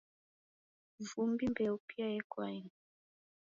[1.07, 2.71] Vumbi, Mbeo pia yekwaeni